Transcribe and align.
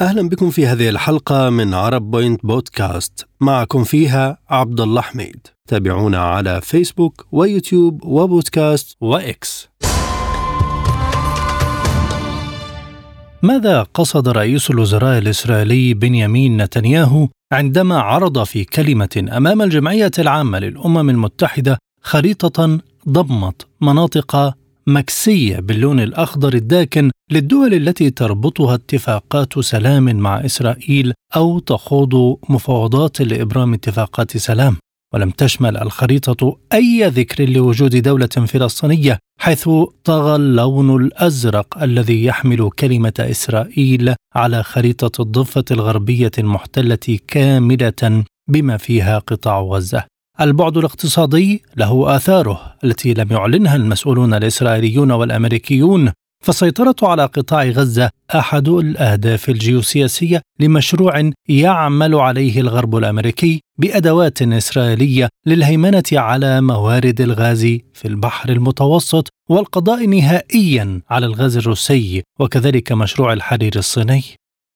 أهلا 0.00 0.28
بكم 0.28 0.50
في 0.50 0.66
هذه 0.66 0.88
الحلقة 0.88 1.50
من 1.50 1.74
عرب 1.74 2.10
بوينت 2.10 2.46
بودكاست. 2.46 3.26
معكم 3.40 3.84
فيها 3.84 4.38
عبد 4.48 4.80
الله 4.80 5.00
حميد. 5.00 5.46
تابعونا 5.68 6.18
على 6.18 6.60
فيسبوك 6.60 7.26
ويوتيوب 7.32 8.04
وبودكاست 8.04 8.96
وإكس. 9.00 9.68
ماذا 13.42 13.82
قصد 13.82 14.28
رئيس 14.28 14.70
الوزراء 14.70 15.18
الإسرائيلي 15.18 15.94
بنيامين 15.94 16.62
نتنياهو 16.62 17.28
عندما 17.52 18.00
عرض 18.00 18.44
في 18.44 18.64
كلمة 18.64 19.28
أمام 19.36 19.62
الجمعية 19.62 20.10
العامة 20.18 20.58
للأمم 20.58 21.10
المتحدة 21.10 21.78
خريطة 22.02 22.78
ضمت 23.08 23.66
مناطق 23.80 24.54
مكسية 24.88 25.56
باللون 25.56 26.00
الأخضر 26.00 26.54
الداكن 26.54 27.10
للدول 27.30 27.74
التي 27.74 28.10
تربطها 28.10 28.74
اتفاقات 28.74 29.58
سلام 29.58 30.04
مع 30.16 30.44
إسرائيل 30.44 31.12
أو 31.36 31.58
تخوض 31.58 32.38
مفاوضات 32.48 33.20
لإبرام 33.20 33.74
اتفاقات 33.74 34.36
سلام. 34.36 34.76
ولم 35.14 35.30
تشمل 35.30 35.76
الخريطة 35.76 36.58
أي 36.72 37.04
ذكر 37.08 37.48
لوجود 37.48 37.96
دولة 37.96 38.26
فلسطينية 38.26 39.18
حيث 39.40 39.68
طغى 40.04 40.36
اللون 40.36 41.02
الأزرق 41.02 41.82
الذي 41.82 42.24
يحمل 42.24 42.70
كلمة 42.70 43.14
إسرائيل 43.20 44.14
على 44.34 44.62
خريطة 44.62 45.22
الضفة 45.22 45.64
الغربية 45.70 46.32
المحتلة 46.38 47.18
كاملة 47.28 48.24
بما 48.48 48.76
فيها 48.76 49.18
قطاع 49.18 49.60
غزة. 49.60 50.04
البعد 50.40 50.76
الاقتصادي 50.76 51.62
له 51.76 52.16
آثاره 52.16 52.74
التي 52.84 53.14
لم 53.14 53.28
يعلنها 53.30 53.76
المسؤولون 53.76 54.34
الإسرائيليون 54.34 55.10
والأمريكيون. 55.10 56.12
فالسيطرة 56.44 56.96
على 57.02 57.24
قطاع 57.24 57.64
غزة 57.64 58.10
أحد 58.34 58.68
الأهداف 58.68 59.48
الجيوسياسية 59.48 60.42
لمشروع 60.60 61.30
يعمل 61.48 62.14
عليه 62.14 62.60
الغرب 62.60 62.96
الأمريكي 62.96 63.60
بأدوات 63.78 64.42
إسرائيلية 64.42 65.28
للهيمنة 65.46 66.02
على 66.12 66.60
موارد 66.60 67.20
الغاز 67.20 67.62
في 67.94 68.04
البحر 68.08 68.48
المتوسط 68.48 69.28
والقضاء 69.50 70.06
نهائيا 70.06 71.00
على 71.10 71.26
الغاز 71.26 71.56
الروسي 71.56 72.22
وكذلك 72.40 72.92
مشروع 72.92 73.32
الحرير 73.32 73.72
الصيني. 73.76 74.22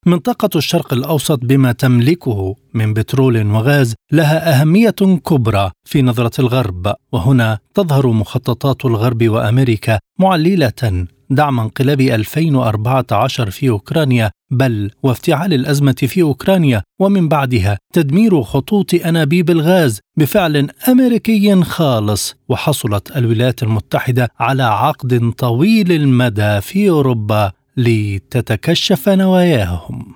منطقة 0.06 0.48
الشرق 0.56 0.92
الأوسط 0.92 1.38
بما 1.42 1.72
تملكه 1.72 2.56
من 2.74 2.94
بترول 2.94 3.46
وغاز 3.46 3.94
لها 4.12 4.60
أهمية 4.60 4.90
كبرى 5.24 5.70
في 5.84 6.02
نظرة 6.02 6.40
الغرب، 6.40 6.94
وهنا 7.12 7.58
تظهر 7.74 8.06
مخططات 8.06 8.84
الغرب 8.84 9.28
وأمريكا 9.28 9.98
معللة 10.18 11.06
دعم 11.30 11.60
انقلاب 11.60 12.00
2014 12.00 13.50
في 13.50 13.68
أوكرانيا 13.68 14.30
بل 14.50 14.90
وافتعال 15.02 15.54
الأزمة 15.54 15.92
في 15.92 16.22
أوكرانيا 16.22 16.82
ومن 17.00 17.28
بعدها 17.28 17.78
تدمير 17.92 18.42
خطوط 18.42 18.94
أنابيب 18.94 19.50
الغاز 19.50 20.00
بفعل 20.16 20.70
أمريكي 20.88 21.62
خالص 21.62 22.34
وحصلت 22.48 23.16
الولايات 23.16 23.62
المتحدة 23.62 24.28
على 24.40 24.62
عقد 24.62 25.32
طويل 25.38 25.92
المدى 25.92 26.60
في 26.60 26.90
أوروبا. 26.90 27.52
لتتكشف 27.76 29.08
نواياهم. 29.08 30.14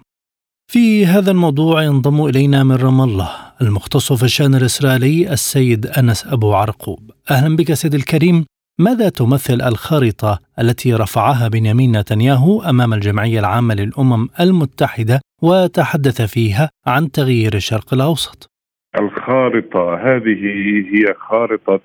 في 0.73 1.07
هذا 1.07 1.31
الموضوع 1.31 1.83
ينضم 1.83 2.27
إلينا 2.27 2.65
من 2.65 2.77
رام 2.77 3.01
الله 3.01 3.31
المختص 3.63 4.13
في 4.13 4.23
الشأن 4.23 4.55
الإسرائيلي 4.55 5.33
السيد 5.33 5.87
أنس 5.87 6.27
أبو 6.27 6.55
عرقوب. 6.55 7.11
أهلا 7.31 7.57
بك 7.57 7.73
سيد 7.73 7.95
الكريم. 7.95 8.45
ماذا 8.81 9.09
تمثل 9.09 9.61
الخارطه 9.63 10.39
التي 10.61 10.95
رفعها 10.95 11.49
بنيامين 11.49 11.97
نتنياهو 11.97 12.63
أمام 12.63 12.95
الجمعية 12.95 13.41
العامة 13.41 13.75
للأمم 13.75 14.29
المتحدة 14.41 15.21
وتحدث 15.43 16.23
فيها 16.23 16.71
عن 16.87 17.11
تغيير 17.11 17.55
الشرق 17.55 17.95
الأوسط؟ 17.95 18.51
الخارطة 19.01 19.95
هذه 19.95 20.43
هي 20.93 21.15
خارطة 21.29 21.81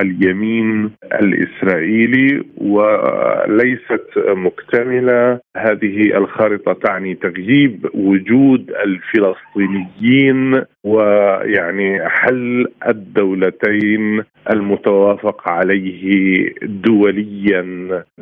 اليمين 0.00 0.90
الإسرائيلي 1.20 2.42
وليست 2.56 4.08
مكتملة. 4.18 5.40
هذه 5.56 6.16
الخارطه 6.18 6.72
تعني 6.72 7.14
تغييب 7.14 7.86
وجود 7.94 8.70
الفلسطينيين 8.70 10.64
ويعني 10.84 12.08
حل 12.08 12.66
الدولتين 12.88 14.22
المتوافق 14.50 15.48
عليه 15.48 16.48
دوليا 16.62 17.64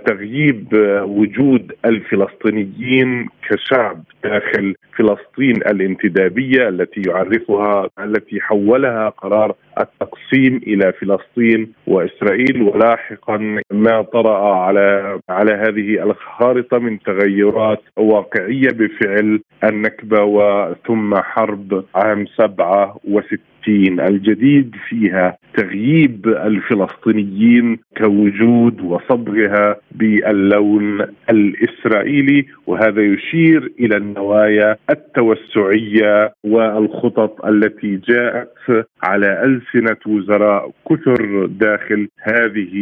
تغييب 0.06 0.66
وجود 1.02 1.72
الفلسطينيين 1.84 3.28
كشعب 3.48 4.02
داخل 4.24 4.74
فلسطين 4.98 5.56
الانتدابية 5.56 6.68
التي 6.68 7.02
يعرفها 7.08 7.88
التي 7.98 8.40
حولها 8.40 9.08
قرار 9.08 9.54
التقسيم 9.80 10.60
إلى 10.66 10.92
فلسطين 10.92 11.72
وإسرائيل؟ 11.86 12.62
ولاحقا 12.62 13.60
ما 13.72 14.02
طرأ 14.02 14.54
على 14.54 15.18
على 15.28 15.52
هذه 15.52 16.02
الخارطة 16.02 16.78
من 16.78 16.98
تغيرات 16.98 17.82
واقعية 17.96 18.68
بفعل 18.70 19.40
النكبة 19.64 20.24
وثم 20.24 21.14
حرب 21.14 21.84
عام 21.94 22.26
67 22.58 24.00
الجديد 24.00 24.74
فيها 24.88 25.36
تغييب 25.56 26.28
الفلسطينيين 26.28 27.78
كوجود 27.98 28.80
وصبغها 28.80 29.76
باللون 29.92 31.06
الإسرائيلي 31.30 32.46
وهذا 32.66 33.02
يشير 33.02 33.72
إلى 33.80 33.96
النوايا 33.96 34.76
التوسعية 34.90 36.32
والخطط 36.44 37.44
التي 37.46 37.96
جاءت 38.08 38.86
على 39.02 39.44
ألسنة 39.44 39.96
وزراء 40.06 40.70
كثر 40.90 41.46
داخل 41.46 42.08
هذه 42.22 42.72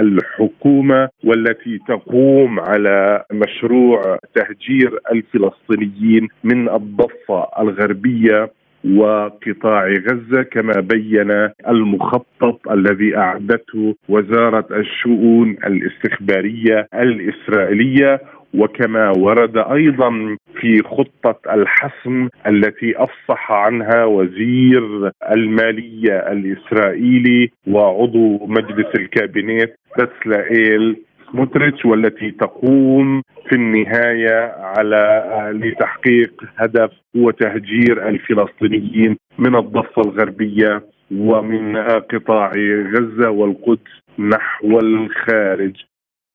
الحكومة 0.00 1.08
والتي 1.24 1.78
تقوم 1.88 2.60
على 2.60 3.24
مشروع 3.32 4.18
تهجير 4.34 4.98
الفلسطينيين 5.12 6.28
من 6.44 6.68
الضفة 6.68 7.46
الغربية. 7.60 8.50
وقطاع 8.84 9.88
غزة 9.88 10.42
كما 10.42 10.80
بين 10.80 11.30
المخطط 11.68 12.68
الذي 12.70 13.16
أعدته 13.16 13.94
وزارة 14.08 14.66
الشؤون 14.70 15.56
الاستخبارية 15.66 16.88
الإسرائيلية 16.94 18.20
وكما 18.54 19.12
ورد 19.18 19.56
أيضا 19.56 20.36
في 20.60 20.82
خطة 20.82 21.54
الحسم 21.54 22.28
التي 22.46 22.94
أفصح 22.96 23.52
عنها 23.52 24.04
وزير 24.04 25.10
المالية 25.32 26.32
الإسرائيلي 26.32 27.50
وعضو 27.66 28.46
مجلس 28.46 28.86
الكابينت 28.94 29.72
بسلائيل 29.98 30.96
سموتريتش 31.32 31.84
والتي 31.84 32.30
تقوم 32.30 33.22
في 33.48 33.54
النهاية 33.54 34.52
على 34.58 35.22
لتحقيق 35.52 36.32
هدف 36.56 36.90
هو 37.16 37.30
تهجير 37.30 38.08
الفلسطينيين 38.08 39.16
من 39.38 39.56
الضفة 39.56 40.02
الغربية 40.02 40.84
ومن 41.10 41.76
قطاع 42.12 42.52
غزة 42.94 43.30
والقدس 43.30 43.92
نحو 44.18 44.78
الخارج. 44.78 45.76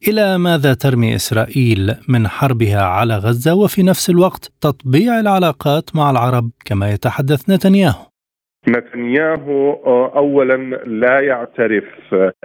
إلى 0.07 0.37
ماذا 0.37 0.73
ترمي 0.73 1.15
إسرائيل 1.15 1.95
من 2.09 2.27
حربها 2.27 2.81
على 2.81 3.17
غزة 3.17 3.55
وفي 3.55 3.83
نفس 3.83 4.09
الوقت 4.09 4.51
تطبيع 4.61 5.19
العلاقات 5.19 5.95
مع 5.95 6.11
العرب 6.11 6.49
كما 6.65 6.91
يتحدث 6.91 7.49
نتنياهو؟ 7.49 8.12
نتنياهو 8.67 9.73
اولا 10.15 10.57
لا 10.85 11.19
يعترف 11.19 11.83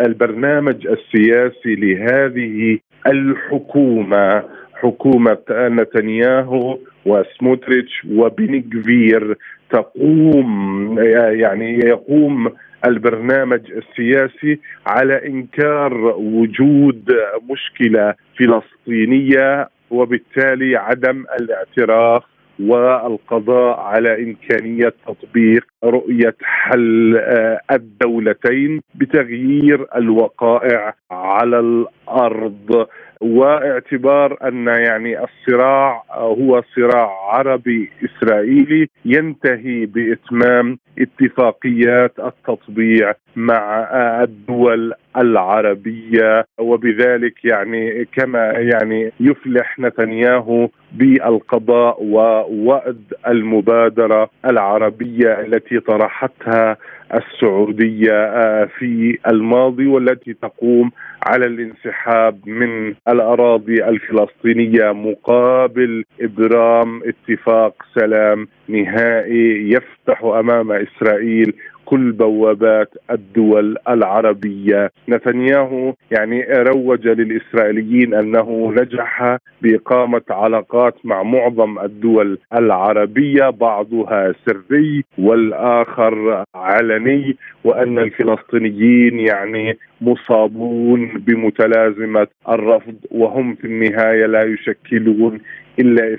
البرنامج 0.01 0.87
السياسي 0.87 1.75
لهذه 1.75 2.79
الحكومة 3.07 4.45
حكومة 4.75 5.39
نتنياهو 5.51 6.79
وسموتريتش 7.07 8.05
وبنجفير 8.11 9.37
تقوم 9.71 10.99
يعني 11.31 11.79
يقوم 11.79 12.53
البرنامج 12.87 13.61
السياسي 13.73 14.61
على 14.87 15.27
إنكار 15.27 15.95
وجود 16.17 17.13
مشكلة 17.51 18.15
فلسطينية 18.39 19.69
وبالتالي 19.91 20.77
عدم 20.77 21.25
الاعتراف 21.41 22.23
والقضاء 22.61 23.81
على 23.81 24.23
إمكانية 24.23 24.95
تطبيق 25.07 25.67
رؤية 25.85 26.37
حل 26.43 27.17
آه، 27.17 27.61
الدولتين 27.73 28.81
بتغيير 28.95 29.87
الوقائع 29.97 30.95
على 31.11 31.59
الأرض. 31.61 32.87
واعتبار 33.21 34.37
أن 34.49 34.67
يعني 34.67 35.25
الصراع 35.25 36.03
هو 36.11 36.63
صراع 36.77 37.11
عربي 37.33 37.91
إسرائيلي 38.05 38.89
ينتهي 39.05 39.87
بإتمام 39.87 40.79
اتفاقيات 40.99 42.13
التطبيع 42.19 43.15
مع 43.37 43.89
الدول 44.23 44.93
العربية 45.19 46.45
وبذلك 46.59 47.45
يعني 47.45 48.05
كما 48.05 48.45
يعني 48.51 49.13
يفلح 49.21 49.79
نتنياهو 49.79 50.69
بالقضاء 50.93 52.03
ووأد 52.05 53.03
المبادرة 53.29 54.31
العربية 54.45 55.41
التي 55.41 55.81
طرحتها 55.81 56.77
السعودية 57.15 58.13
آه، 58.13 58.69
في 58.79 59.19
الماضي 59.31 59.87
والتي 59.87 60.35
تقوم 60.35 60.91
على 61.27 61.47
الانسحاب 61.47 62.49
من 62.49 62.95
الأراضي 63.09 63.85
الفلسطينية 63.85 64.93
مقابل 64.93 66.05
إبرام 66.21 67.03
اتفاق 67.05 67.75
سلام 67.95 68.49
نهائي 68.69 69.71
يفتح 69.73 70.23
أمام 70.25 70.73
إسرائيل 70.73 71.55
كل 71.89 72.13
بوابات 72.13 72.95
الدول 73.11 73.77
العربية. 73.89 74.91
نتنياهو 75.09 75.95
يعني 76.11 76.43
روج 76.43 77.09
للإسرائيليين 77.09 78.15
أنه 78.15 78.73
نجح 78.77 79.37
بإقامة 79.63 80.23
علاقات 80.31 80.95
مع 81.05 81.23
معظم 81.23 81.79
الدول 81.79 82.39
العربية 82.59 83.51
بعضها 83.51 84.35
سري 84.47 85.05
والآخر 85.19 86.45
علني 86.55 87.37
وأن 87.65 87.99
الفلسطينيين 87.99 89.19
يعني 89.21 89.79
مصابون 90.01 91.09
بمتلازمة 91.27 92.27
الرفض 92.49 92.95
وهم 93.11 93.55
في 93.55 93.65
النهاية 93.65 94.27
لا 94.27 94.43
يشكلون 94.43 95.41
إلا 95.81 96.15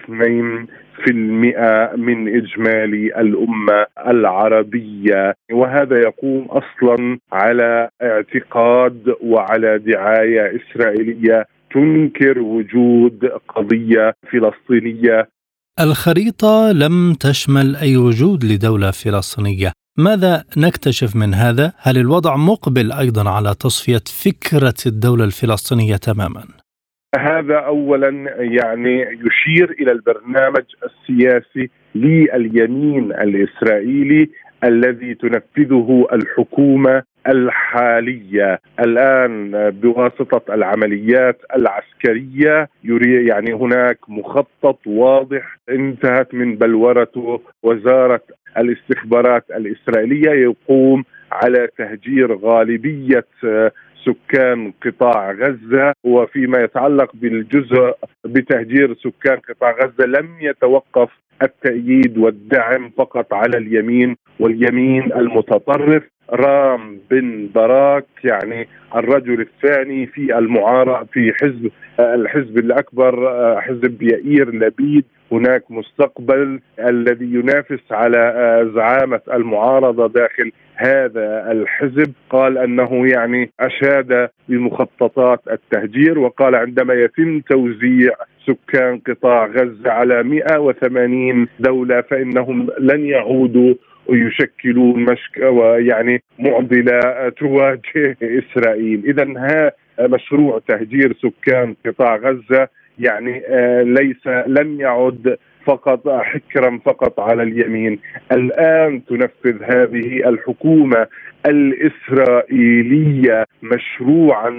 من 1.98 2.36
إجمالي 2.38 3.22
الأمة 3.22 3.86
العربية 4.08 5.36
وهذا 5.52 6.00
يقوم 6.00 6.46
أصلا 6.46 7.20
على 7.32 7.90
اعتقاد 8.02 9.16
وعلى 9.22 9.80
دعاية 9.80 10.60
إسرائيلية 10.60 11.46
تنكر 11.74 12.40
وجود 12.40 13.26
قضية 13.48 14.14
فلسطينية 14.32 15.28
الخريطة 15.80 16.72
لم 16.72 17.14
تشمل 17.14 17.76
أي 17.76 17.98
وجود 17.98 18.46
لدولة 18.46 18.92
فلسطينية 18.92 19.72
ماذا 19.98 20.44
نكتشف 20.58 21.16
من 21.16 21.34
هذا؟ 21.34 21.74
هل 21.78 21.98
الوضع 21.98 22.36
مقبل 22.36 22.92
أيضا 22.92 23.30
على 23.30 23.56
تصفية 23.60 24.04
فكرة 24.26 24.74
الدولة 24.86 25.24
الفلسطينية 25.24 25.96
تماما؟ 25.96 26.59
هذا 27.18 27.56
اولا 27.56 28.10
يعني 28.40 29.02
يشير 29.02 29.72
إلى 29.80 29.92
البرنامج 29.92 30.64
السياسي 30.84 31.70
لليمين 31.96 33.12
الإسرائيلي 33.12 34.30
الذي 34.64 35.14
تنفذه 35.14 36.08
الحكومة 36.14 37.04
الحالية. 37.28 38.60
الآن 38.80 39.52
بواسطة 39.70 40.54
العمليات 40.54 41.42
العسكرية 41.56 42.70
يري 42.84 43.28
يعني 43.28 43.54
هناك 43.54 43.98
مخطط 44.08 44.88
واضح 44.88 45.58
انتهت 45.70 46.34
من 46.34 46.56
بلورته 46.56 47.42
وزارة 47.64 48.22
الاستخبارات 48.58 49.46
الإسرائيلية 49.52 50.32
يقوم 50.32 51.04
على 51.32 51.68
تهجير 51.78 52.36
غالبية 52.36 53.26
سكان 54.06 54.74
قطاع 54.86 55.32
غزة 55.32 55.94
وفيما 56.04 56.60
يتعلق 56.60 57.12
بالجزء 57.14 57.94
بتهجير 58.26 58.96
سكان 58.96 59.38
قطاع 59.50 59.72
غزة 59.72 60.06
لم 60.08 60.28
يتوقف 60.42 61.10
التأييد 61.44 62.18
والدعم 62.18 62.90
فقط 62.98 63.34
على 63.34 63.58
اليمين 63.58 64.16
واليمين 64.40 65.14
المتطرف. 65.14 66.04
رام 66.32 67.00
بن 67.12 67.50
براك 67.56 68.06
يعني 68.24 68.68
الرجل 68.96 69.42
الثاني 69.42 70.06
في 70.06 70.38
المعارضة 70.38 71.06
في 71.14 71.34
حزب 71.42 71.72
الحزب 72.00 72.58
الأكبر 72.58 73.16
حزب 73.62 74.02
يائير 74.02 74.56
لبيد 74.56 75.06
هناك 75.32 75.72
مستقبل 75.72 76.60
الذي 76.80 77.26
ينافس 77.26 77.92
على 77.92 78.22
زعامة 78.76 79.22
المعارضة 79.34 80.08
داخل 80.08 80.52
هذا 80.76 81.52
الحزب. 81.52 82.14
قال 82.30 82.58
أنه 82.58 83.08
يعني 83.08 83.50
أشاد 83.60 84.30
بمخططات 84.50 85.40
التهجير 85.52 86.20
وقال 86.20 86.56
عندما 86.56 86.94
يتم 86.94 87.40
توزيع 87.40 88.12
سكان 88.48 88.98
قطاع 89.08 89.46
غزة 89.46 89.92
على 89.92 90.24
180 90.24 91.48
دولة 91.60 92.02
فإنهم 92.02 92.68
لن 92.80 93.06
يعودوا 93.06 93.74
ويشكلون 94.08 95.00
مشك 95.04 95.38
ويعني 95.38 96.22
معضلة 96.40 97.30
تواجه 97.30 98.18
إسرائيل، 98.24 99.04
اذا 99.06 99.28
ها 99.38 99.72
مشروع 100.08 100.62
تهجير 100.68 101.14
سكان 101.14 101.76
قطاع 101.86 102.16
غزة 102.16 102.68
يعني 103.00 103.44
آه، 103.48 103.82
ليس 103.82 104.28
لم 104.28 104.82
يعد 104.82 105.38
فقط 105.66 106.10
حكرا 106.10 106.80
فقط 106.86 107.20
على 107.20 107.44
اليمين. 107.44 108.00
الآن 108.32 109.06
تنفذ 109.06 109.64
هذه 109.64 110.30
الحكومة 110.30 111.08
الإسرائيلية 111.46 113.46
مشروعا 113.64 114.50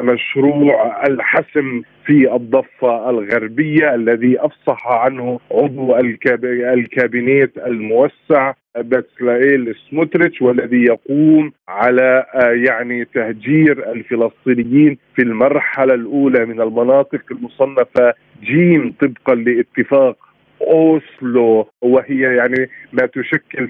مشروع 0.00 1.06
الحسم 1.06 1.82
في 2.04 2.34
الضفة 2.34 3.10
الغربية 3.10 3.94
الذي 3.94 4.38
أفصح 4.40 4.88
عنه 4.88 5.40
عضو 5.52 5.96
الكابينيت 5.96 7.58
الموسع 7.66 8.52
بتسلائيل 8.78 9.74
سموتريتش 9.90 10.42
والذي 10.42 10.84
يقوم 10.84 11.52
على 11.68 12.24
يعني 12.66 13.04
تهجير 13.04 13.92
الفلسطينيين 13.92 14.98
في 15.16 15.22
المرحلة 15.22 15.94
الأولى 15.94 16.46
من 16.46 16.60
المناطق 16.60 17.20
المصنفة 17.30 18.14
جيم 18.42 18.94
طبقا 19.00 19.34
لاتفاق 19.34 20.16
أوسلو 20.60 21.68
وهي 21.82 22.20
يعني 22.20 22.70
ما 22.92 23.06
تشكل 23.06 23.68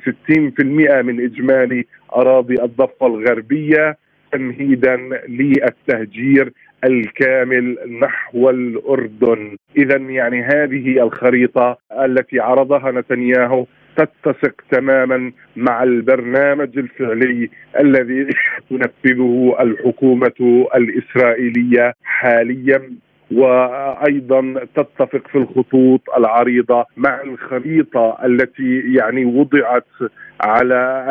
60% 0.58 0.62
من 1.02 1.24
إجمالي 1.24 1.84
أراضي 2.16 2.54
الضفة 2.62 3.06
الغربية 3.06 3.96
تمهيدا 4.32 4.96
للتهجير 5.28 6.52
الكامل 6.84 7.76
نحو 8.02 8.50
الأردن، 8.50 9.56
اذا 9.76 9.96
يعني 9.96 10.42
هذه 10.42 11.02
الخريطة 11.02 11.78
التي 11.92 12.40
عرضها 12.40 12.90
نتنياهو 12.90 13.66
تتسق 13.96 14.54
تماما 14.70 15.32
مع 15.56 15.82
البرنامج 15.82 16.78
الفعلي 16.78 17.50
الذي 17.80 18.26
تنفذه 18.70 19.56
الحكومة 19.60 20.66
الإسرائيلية 20.74 21.94
حاليا. 22.02 22.82
وأيضا 23.32 24.54
تتفق 24.76 25.28
في 25.32 25.38
الخطوط 25.38 26.00
العريضة 26.18 26.84
مع 26.96 27.20
الخريطة 27.22 28.18
التي 28.24 28.82
يعني 28.94 29.24
وضعت 29.24 29.86
على 30.40 31.06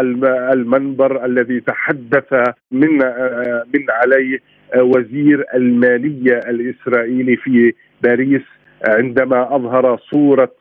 المنبر 0.53 1.25
الذي 1.25 1.59
تحدث 1.59 2.33
من 2.71 2.89
من 3.73 3.85
عليه 3.89 4.39
وزير 4.77 5.45
المالية 5.55 6.37
الإسرائيلي 6.37 7.35
في 7.35 7.73
باريس 8.03 8.41
عندما 8.87 9.55
أظهر 9.55 9.97
صورة 9.97 10.55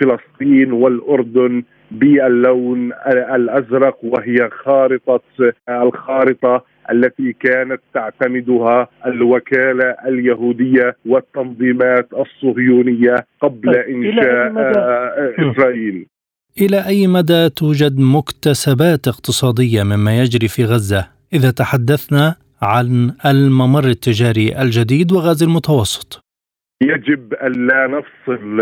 فلسطين 0.00 0.72
والأردن 0.72 1.62
باللون 1.90 2.92
الأزرق 3.34 3.98
وهي 4.02 4.50
خارطة 4.50 5.20
الخارطة 5.68 6.64
التي 6.90 7.32
كانت 7.32 7.80
تعتمدها 7.94 8.88
الوكالة 9.06 9.96
اليهودية 10.06 10.96
والتنظيمات 11.06 12.08
الصهيونية 12.12 13.16
قبل 13.42 13.72
طيب، 13.72 13.96
إنشاء 13.96 14.52
آه، 14.56 15.52
إسرائيل. 15.52 16.06
إلى 16.60 16.86
أي 16.86 17.06
مدى 17.06 17.48
توجد 17.48 17.98
مكتسبات 17.98 19.08
اقتصادية 19.08 19.82
مما 19.82 20.20
يجري 20.20 20.48
في 20.48 20.64
غزة 20.64 21.08
إذا 21.32 21.50
تحدثنا 21.50 22.34
عن 22.62 23.14
الممر 23.26 23.84
التجاري 23.84 24.62
الجديد 24.62 25.12
وغاز 25.12 25.42
المتوسط؟ 25.42 26.21
يجب 26.82 27.34
أن 27.34 27.52
لا 27.66 27.86
نفصل 27.86 28.60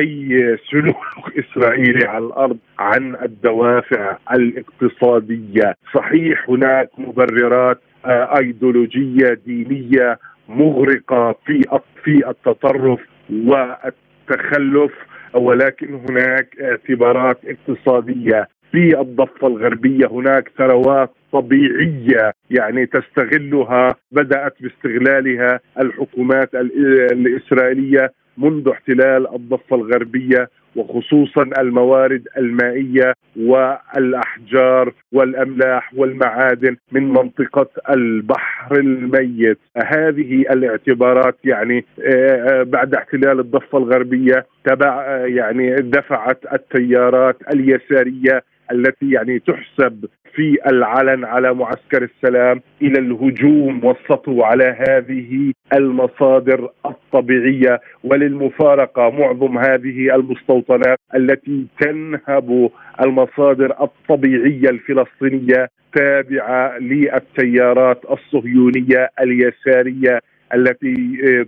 أي 0.00 0.56
سلوك 0.70 1.32
إسرائيلي 1.38 2.06
على 2.06 2.26
الأرض 2.26 2.58
عن 2.78 3.16
الدوافع 3.22 4.16
الاقتصادية، 4.32 5.74
صحيح 5.94 6.50
هناك 6.50 6.90
مبررات 6.98 7.80
آه، 8.06 8.38
أيديولوجية 8.38 9.38
دينية 9.46 10.18
مغرقة 10.48 11.34
في 11.46 11.62
في 12.04 12.28
التطرف 12.28 13.00
والتخلف 13.30 14.92
ولكن 15.34 15.94
هناك 16.08 16.56
اعتبارات 16.60 17.38
اقتصادية 17.44 18.48
في 18.72 19.00
الضفة 19.00 19.46
الغربية. 19.46 20.06
هناك 20.06 20.52
ثروات 20.58 21.10
طبيعية 21.34 22.32
يعني 22.50 22.86
تستغلها 22.86 23.94
بدأت 24.12 24.54
باستغلالها 24.60 25.60
الحكومات 25.80 26.54
الإسرائيلية 26.54 28.12
منذ 28.38 28.68
احتلال 28.68 29.34
الضفة 29.34 29.76
الغربية 29.76 30.48
وخصوصا 30.76 31.42
الموارد 31.58 32.28
المائية 32.36 33.14
والأحجار 33.36 34.92
والأملاح 35.12 35.94
والمعادن 35.94 36.76
من 36.92 37.08
منطقة 37.08 37.68
البحر 37.90 38.76
الميت. 38.76 39.58
هذه 39.76 40.40
الاعتبارات 40.50 41.36
يعني 41.44 41.84
آه، 42.04 42.62
بعد 42.62 42.94
احتلال 42.94 43.40
الضفة 43.40 43.78
الغربية 43.78 44.46
تبع 44.64 45.04
آه، 45.06 45.26
يعني 45.26 45.74
دفعت 45.74 46.38
التيارات 46.52 47.36
اليسارية 47.54 48.42
التي 48.72 49.10
يعني 49.10 49.38
تحسب 49.38 50.04
في 50.34 50.58
العلن 50.66 51.24
على 51.24 51.54
معسكر 51.54 52.02
السلام 52.02 52.60
إلى 52.82 52.98
الهجوم 52.98 53.84
والسطو 53.84 54.42
على 54.42 54.76
هذه 54.88 55.52
المصادر 55.74 56.70
الطبيعية 56.86 57.80
وللمفارقة 58.04 59.10
معظم 59.10 59.58
هذه 59.58 60.14
المستوطنات 60.14 60.98
التي 61.14 61.66
تنهب 61.80 62.70
المصادر 63.04 63.74
الطبيعية 63.82 64.70
الفلسطينية 64.70 65.68
تابعة 65.94 66.78
للتيارات 66.78 68.00
الصهيونية 68.10 69.10
اليسارية 69.20 70.20
التي 70.54 70.94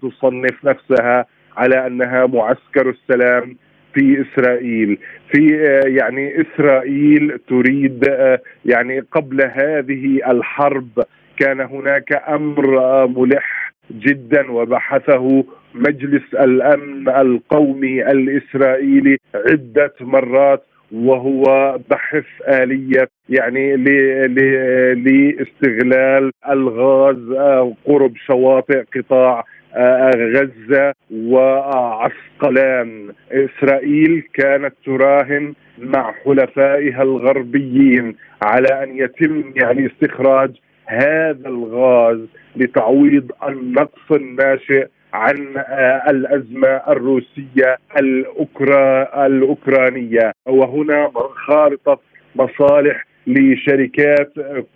تصنف 0.03 0.65
نفسها 0.65 1.27
على 1.57 1.87
أنها 1.87 2.27
معسكر 2.27 2.91
السلام 2.91 3.57
في 3.97 4.25
إسرائيل 4.25 4.99
في 5.33 5.67
آه، 5.69 5.89
يعني 5.89 6.41
إسرائيل 6.41 7.39
تريد 7.49 8.09
آه، 8.09 8.41
يعني 8.65 9.01
قبل 9.01 9.43
هذه 9.43 10.21
الحرب 10.31 10.89
كان 11.37 11.61
هناك 11.61 12.23
أمر 12.29 12.79
آه، 12.79 13.07
ملح 13.07 13.73
جدا 13.91 14.51
وبحثه 14.51 15.45
مجلس 15.75 16.35
الأمن 16.35 17.09
القومي 17.09 18.11
الإسرائيلي 18.11 19.17
عدة 19.35 19.95
مرات 20.01 20.63
وهو 20.93 21.43
بحث 21.91 22.25
آلية 22.49 23.09
يعني 23.29 23.77
لإستغلال 24.95 26.31
الغاز 26.49 27.33
قرب 27.87 28.17
شواطئ 28.27 28.85
قطاع 28.97 29.45
غزة 30.17 30.93
وعسقلان 31.11 33.13
إسرائيل 33.33 34.23
كانت 34.35 34.75
تراهن 34.87 35.55
مع 35.79 36.13
حلفائها 36.25 37.03
الغربيين 37.03 38.17
على 38.43 38.69
أن 38.83 38.99
يتم 38.99 39.45
يعني 39.57 39.87
استخراج 39.87 40.51
هذا 40.87 41.49
الغاز 41.49 42.19
لتعويض 42.57 43.33
النقص 43.49 44.13
الناشئ 44.13 44.87
عن 45.13 45.37
الأزمة 46.09 46.69
الروسية 46.89 47.77
الأكرا 48.01 49.27
الأوكرانية. 49.27 50.33
وهنا 50.47 51.11
خارطة 51.47 52.01
مصالح 52.37 53.05
لشركات 53.27 54.33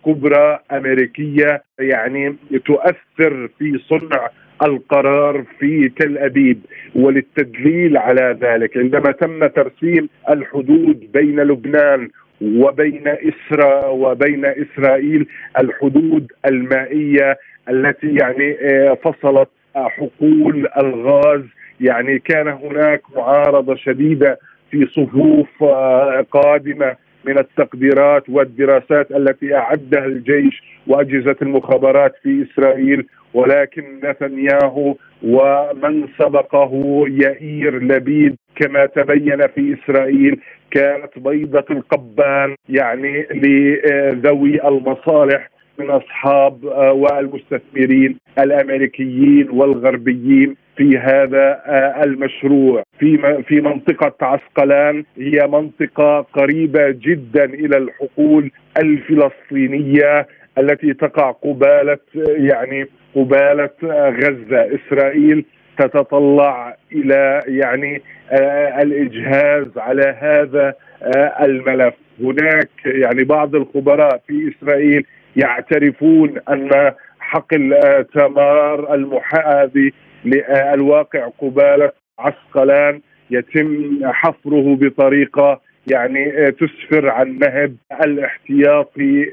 كبرى 0.06 0.58
أمريكية 0.72 1.62
يعني 1.78 2.36
تؤثر 2.64 3.48
في 3.58 3.78
صنع 3.88 4.28
القرار 4.62 5.44
في 5.58 5.88
تل 5.88 6.18
أبيب 6.18 6.60
وللتدليل 6.94 7.96
على 7.96 8.38
ذلك 8.40 8.76
عندما 8.76 9.12
تم 9.12 9.46
ترسيم 9.46 10.08
الحدود 10.30 11.12
بين 11.12 11.40
لبنان 11.40 12.08
وبين 12.40 13.02
إسرا 13.08 13.86
وبين 13.86 14.44
إسرائيل 14.44 15.26
الحدود 15.60 16.32
المائية 16.46 17.38
التي 17.68 18.14
يعني 18.14 18.56
آه، 18.60 18.98
فصلت 19.04 19.48
حقول 19.74 20.68
الغاز 20.78 21.42
يعني 21.80 22.18
كان 22.18 22.48
هناك 22.48 23.02
معارضة 23.16 23.74
شديدة 23.74 24.38
في 24.70 24.86
صفوف 24.86 25.62
آه، 25.62 26.26
قادمة 26.30 26.96
من 27.24 27.38
التقديرات 27.38 28.28
والدراسات 28.28 29.10
التي 29.10 29.54
أعدها 29.54 30.04
الجيش 30.06 30.62
وأجهزة 30.86 31.36
المخابرات 31.42 32.12
في 32.22 32.46
إسرائيل 32.52 33.06
ولكن 33.34 34.00
نتنياهو 34.04 34.94
ومن 35.22 36.08
سبقه 36.18 37.04
يائير 37.08 37.82
لبيد 37.82 38.36
كما 38.56 38.86
تبين 38.86 39.46
في 39.46 39.76
إسرائيل 39.84 40.40
كانت 40.70 41.18
بيضة 41.18 41.64
القبان 41.70 42.56
يعني 42.68 43.26
لذوي 43.34 44.68
المصالح 44.68 45.50
من 45.80 45.90
أصحاب 45.90 46.66
آه، 46.66 46.92
والمستثمرين 46.92 48.18
الأمريكيين 48.38 49.50
والغربيين 49.50 50.56
في 50.76 50.98
هذا 50.98 51.62
آه، 51.66 52.04
المشروع. 52.04 52.82
في 52.98 53.42
في 53.48 53.60
منطقة 53.60 54.26
عسقلان 54.26 55.04
هي 55.18 55.46
منطقة 55.46 56.20
قريبة 56.20 56.90
جدا 56.90 57.44
إلى 57.44 57.76
الحقول 57.76 58.50
الفلسطينية 58.78 60.26
التي 60.58 60.94
تقع 60.94 61.30
قبالة 61.30 61.98
يعني 62.36 62.86
قبالة 63.14 63.70
غزة. 64.10 64.68
إسرائيل 64.74 65.44
تتطلع 65.78 66.76
إلى 66.92 67.42
يعني 67.46 68.02
آه، 68.30 68.82
الإجهاز 68.82 69.66
على 69.76 70.16
هذا 70.20 70.74
آه، 71.02 71.44
الملف. 71.44 71.94
هناك 72.20 72.68
يعني 72.84 73.24
بعض 73.24 73.54
الخبراء 73.54 74.20
في 74.26 74.52
إسرائيل 74.52 75.06
يعترفون 75.36 76.38
أن 76.48 76.92
حقل 77.20 77.74
آه، 77.74 78.02
تمار 78.14 78.94
المحاذي 78.94 79.92
للواقع 80.24 81.28
قبالة 81.38 81.92
عسقلان 82.18 83.00
يتم 83.30 84.00
حفره 84.04 84.76
بطريقة 84.80 85.60
يعني 85.86 86.50
تسفر 86.50 87.08
عن 87.08 87.38
نهب 87.38 87.76
الاحتياطي 88.04 89.26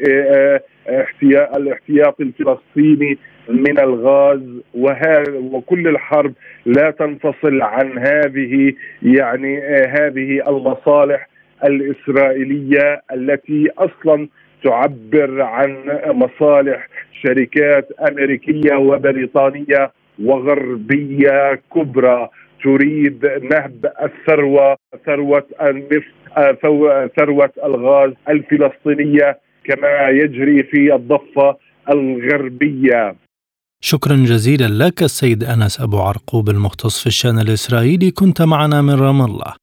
الاحتياطي 1.56 2.24
الفلسطيني 2.24 3.18
من 3.50 3.80
الغاز 3.80 4.42
وكل 4.74 5.88
الحرب 5.88 6.34
لا 6.66 6.92
تنفصل 6.92 7.62
عن 7.62 7.98
هذه 7.98 8.74
يعني 9.02 9.60
هذه 10.00 10.50
المصالح 10.50 11.30
الإسرائيلية 11.64 13.02
التي 13.14 13.70
أصلا 13.78 14.28
تعبر 14.64 15.42
عن 15.42 15.78
مصالح 16.08 16.88
شركات 17.24 17.92
أمريكية 17.92 18.76
وبريطانية 18.76 19.92
وغربية 20.24 21.62
كبرى. 21.76 22.30
تريد 22.64 23.26
نهب 23.26 23.92
الثروة 24.02 24.76
ثروة 25.06 25.48
النفط 25.62 26.18
ثروة 27.18 27.52
الغاز 27.64 28.14
الفلسطينية 28.30 29.40
كما 29.64 30.10
يجري 30.10 30.64
في 30.64 30.96
الضفة 30.96 31.58
الغربية. 31.90 33.16
شكرا 33.82 34.16
جزيلا 34.16 34.86
لك 34.86 35.04
السيد 35.04 35.44
أنس 35.44 35.82
أبو 35.82 35.98
عرقوب 35.98 36.50
المختص 36.50 37.02
في 37.02 37.08
الشان 37.08 37.40
الإسرائيلي. 37.40 38.12
كنت 38.12 38.42
معنا 38.42 38.82
من 38.82 38.94
رام 38.94 39.22
الله. 39.22 39.54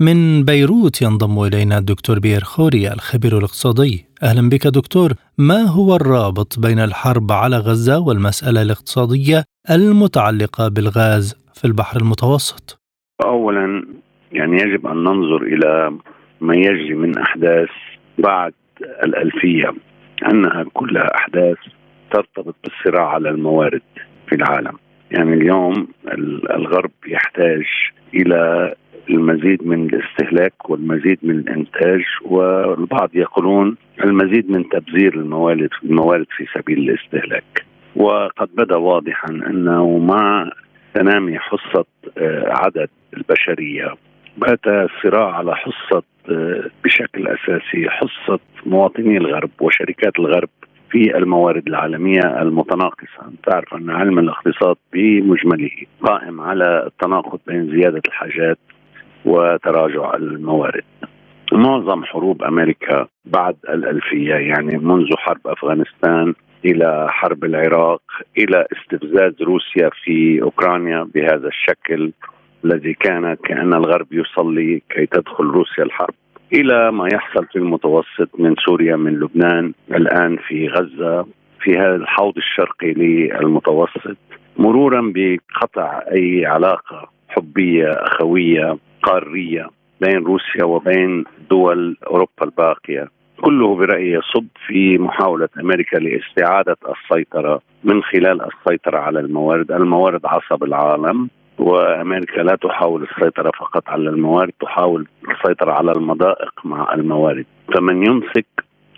من 0.00 0.44
بيروت 0.44 1.02
ينضم 1.02 1.44
إلينا 1.44 1.78
الدكتور 1.78 2.18
بيير 2.18 2.40
خوري 2.40 2.92
الخبير 2.92 3.38
الاقتصادي. 3.38 4.06
أهلا 4.22 4.48
بك 4.48 4.66
دكتور، 4.66 5.12
ما 5.38 5.60
هو 5.60 5.96
الرابط 5.96 6.58
بين 6.58 6.78
الحرب 6.78 7.32
على 7.32 7.56
غزة 7.56 8.00
والمسألة 8.00 8.62
الاقتصادية 8.62 9.44
المتعلقة 9.70 10.68
بالغاز 10.68 11.36
في 11.54 11.64
البحر 11.64 12.00
المتوسط؟ 12.00 12.80
اولا 13.24 13.86
يعني 14.32 14.56
يجب 14.62 14.86
أن 14.86 14.96
ننظر 14.96 15.42
إلى 15.42 15.98
ما 16.40 16.54
يجري 16.54 16.94
من 16.94 17.18
أحداث 17.18 17.68
بعد 18.18 18.52
الألفية 19.04 19.74
أنها 20.30 20.64
كلها 20.74 21.14
أحداث 21.14 21.58
ترتبط 22.12 22.54
بالصراع 22.64 23.08
على 23.08 23.30
الموارد 23.30 23.82
في 24.28 24.34
العالم 24.34 24.78
يعني 25.10 25.34
اليوم 25.34 25.88
الغرب 26.50 26.90
يحتاج 27.06 27.64
إلى 28.14 28.74
المزيد 29.10 29.66
من 29.66 29.86
الاستهلاك 29.86 30.70
والمزيد 30.70 31.18
من 31.22 31.38
الإنتاج 31.38 32.00
والبعض 32.24 33.10
يقولون 33.14 33.76
المزيد 34.04 34.50
من 34.50 34.68
تبذير 34.68 35.14
الموارد 35.14 35.70
الموارد 35.84 36.26
في 36.36 36.46
سبيل 36.54 36.78
الاستهلاك. 36.78 37.64
وقد 37.96 38.48
بدا 38.54 38.76
واضحا 38.76 39.28
أنه 39.28 39.98
مع 39.98 40.50
تنامي 40.94 41.38
حصة 41.38 41.84
آه، 42.18 42.44
عدد 42.48 42.88
البشرية 43.16 43.94
بات 44.36 44.66
الصراع 44.66 45.36
على 45.36 45.56
حصة 45.56 46.02
آه، 46.30 46.64
بشكل 46.84 47.28
أساسي 47.28 47.90
حصة 47.90 48.38
مواطني 48.66 49.16
الغرب 49.16 49.50
وشركات 49.60 50.18
الغرب 50.18 50.48
في 50.90 51.16
الموارد 51.16 51.66
العالمية 51.66 52.42
المتناقصة. 52.42 53.32
تعرف 53.46 53.74
أن 53.74 53.90
علم 53.90 54.18
الاقتصاد 54.18 54.76
بمجمله 54.92 55.70
قائم 56.02 56.40
على 56.40 56.84
التناقض 56.86 57.40
بين 57.46 57.70
زيادة 57.70 58.02
الحاجات 58.08 58.58
وتراجع 59.24 60.14
الموارد. 60.14 60.84
معظم 61.52 62.04
حروب 62.04 62.42
أمريكا 62.42 63.06
بعد 63.24 63.56
الألفية 63.68 64.34
يعني 64.34 64.78
منذ 64.78 65.16
حرب 65.16 65.46
أفغانستان 65.46 66.34
إلى 66.64 67.06
حرب 67.10 67.44
العراق 67.44 68.02
إلى 68.38 68.66
استفزاز 68.72 69.42
روسيا 69.42 69.90
في 70.04 70.42
أوكرانيا 70.42 71.08
بهذا 71.14 71.48
الشكل 71.48 72.12
الذي 72.64 72.94
كان 72.94 73.34
كأن 73.34 73.74
الغرب 73.74 74.06
يصلي 74.12 74.82
كي 74.90 75.06
تدخل 75.06 75.44
روسيا 75.44 75.84
الحرب. 75.84 76.14
إلى 76.52 76.92
ما 76.92 77.08
يحصل 77.12 77.46
في 77.46 77.56
المتوسط 77.56 78.30
من 78.38 78.54
سوريا 78.66 78.96
من 78.96 79.12
لبنان 79.12 79.72
الآن 79.90 80.36
في 80.36 80.68
غزة 80.68 81.26
في 81.60 81.78
هذا 81.78 81.96
الحوض 81.96 82.36
الشرقي 82.36 82.92
للمتوسط 82.92 84.16
مرورا 84.56 85.12
بقطع 85.14 86.02
أي 86.12 86.46
علاقة 86.46 87.08
حبية 87.28 87.88
أخوية 87.88 88.78
قارية 89.02 89.70
بين 90.00 90.24
روسيا 90.24 90.64
وبين 90.64 91.24
دول 91.50 91.96
أوروبا 92.06 92.44
الباقية. 92.44 93.08
كله 93.40 93.76
برأيي 93.76 94.12
يصب 94.12 94.46
في 94.66 94.98
محاولة 94.98 95.48
أمريكا 95.60 95.96
لاستعادة 95.96 96.76
السيطرة 96.88 97.60
من 97.84 98.02
خلال 98.02 98.42
السيطرة 98.42 98.98
على 98.98 99.20
الموارد، 99.20 99.72
الموارد 99.72 100.20
عصب 100.26 100.64
العالم 100.64 101.30
وأمريكا 101.58 102.40
لا 102.40 102.56
تحاول 102.56 103.02
السيطرة 103.02 103.50
فقط 103.58 103.88
على 103.88 104.10
الموارد 104.10 104.52
تحاول 104.60 105.06
السيطرة 105.30 105.72
على 105.72 105.92
المضائق 105.92 106.52
مع 106.64 106.94
الموارد. 106.94 107.46
فمن 107.74 108.06
يمسك 108.06 108.46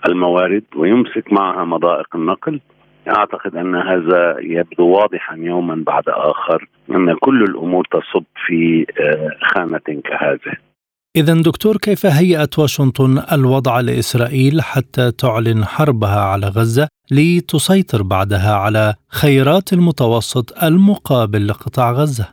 الموارد 0.09 0.65
ويمسك 0.77 1.33
معها 1.33 1.65
مضائق 1.65 2.17
النقل 2.17 2.61
أعتقد 3.09 3.57
أن 3.57 3.75
هذا 3.75 4.37
يبدو 4.41 4.87
واضحا 4.87 5.37
يوما 5.37 5.83
بعد 5.87 6.05
آخر 6.09 6.69
أن 6.91 7.15
كل 7.15 7.43
الأمور 7.43 7.85
تصب 7.91 8.25
في 8.47 8.87
آه، 9.01 9.31
خانة 9.43 10.01
كهذه 10.05 10.57
إذا 11.17 11.35
دكتور 11.35 11.77
كيف 11.77 12.07
هيأت 12.07 12.59
واشنطن 12.59 13.23
الوضع 13.33 13.81
لإسرائيل 13.81 14.63
حتى 14.63 15.13
تعلن 15.13 15.65
حربها 15.65 16.21
على 16.21 16.47
غزة 16.47 16.89
لتسيطر 17.13 18.03
بعدها 18.03 18.55
على 18.55 18.95
خيرات 19.21 19.73
المتوسط 19.73 20.65
المقابل 20.65 21.49
لقطاع 21.49 21.93
غزة؟ 21.93 22.29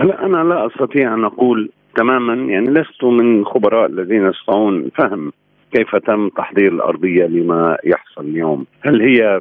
هلا 0.00 0.26
أنا 0.26 0.36
لا 0.36 0.66
أستطيع 0.66 1.14
أن 1.14 1.24
أقول 1.24 1.70
تماما 1.96 2.34
يعني 2.52 2.70
لست 2.70 3.04
من 3.04 3.44
خبراء 3.44 3.86
الذين 3.86 4.26
يستطيعون 4.26 4.90
فهم 4.96 5.32
كيف 5.72 5.96
تم 5.96 6.28
تحضير 6.28 6.72
الأرضية 6.72 7.26
لما 7.26 7.76
يحصل 7.84 8.24
اليوم، 8.24 8.66
هل 8.80 9.02
هي 9.02 9.40